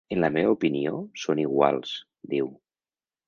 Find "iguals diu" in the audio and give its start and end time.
1.43-2.49